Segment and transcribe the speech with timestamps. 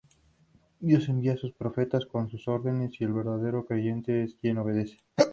[0.79, 4.97] Dios envía sus profetas con sus órdenes y el verdadero creyente es quien obedece.